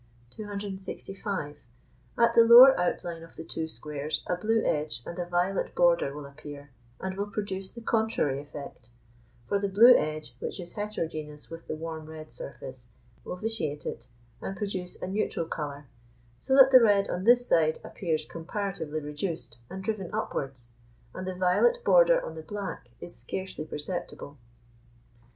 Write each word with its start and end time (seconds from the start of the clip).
265. 0.31 1.57
At 2.17 2.33
the 2.33 2.41
lower 2.41 2.75
outline 2.79 3.21
of 3.21 3.35
the 3.35 3.43
two 3.43 3.67
squares 3.67 4.23
a 4.25 4.35
blue 4.35 4.65
edge 4.65 5.03
and 5.05 5.19
a 5.19 5.27
violet 5.27 5.75
border 5.75 6.11
will 6.11 6.25
appear, 6.25 6.71
and 6.99 7.15
will 7.15 7.27
produce 7.27 7.71
the 7.71 7.81
contrary 7.83 8.41
effect; 8.41 8.89
for 9.47 9.59
the 9.59 9.67
blue 9.69 9.95
edge, 9.95 10.35
which 10.39 10.59
is 10.59 10.73
heterogeneous 10.73 11.51
with 11.51 11.67
the 11.67 11.75
warm 11.75 12.07
red 12.07 12.31
surface, 12.31 12.89
will 13.23 13.35
vitiate 13.35 13.85
it 13.85 14.07
and 14.41 14.57
produce 14.57 14.99
a 15.03 15.05
neutral 15.07 15.45
colour, 15.45 15.85
so 16.39 16.55
that 16.55 16.71
the 16.71 16.81
red 16.81 17.07
on 17.07 17.23
this 17.23 17.45
side 17.47 17.77
appears 17.83 18.25
comparatively 18.25 19.01
reduced 19.01 19.59
and 19.69 19.83
driven 19.83 20.11
upwards, 20.15 20.69
and 21.13 21.27
the 21.27 21.35
violet 21.35 21.83
border 21.85 22.19
on 22.25 22.33
the 22.33 22.41
black 22.41 22.89
is 22.99 23.15
scarcely 23.15 23.63
perceptible. 23.65 24.39